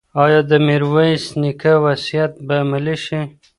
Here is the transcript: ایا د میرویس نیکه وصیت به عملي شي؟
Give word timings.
ایا 0.23 0.41
د 0.49 0.51
میرویس 0.67 1.25
نیکه 1.41 1.73
وصیت 1.83 2.33
به 2.45 2.55
عملي 2.63 2.95
شي؟ 3.05 3.21